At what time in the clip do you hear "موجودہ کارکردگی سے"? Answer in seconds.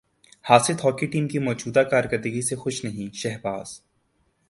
1.39-2.55